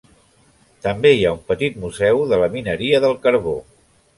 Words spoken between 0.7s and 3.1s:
També hi ha un petit museu de la mineria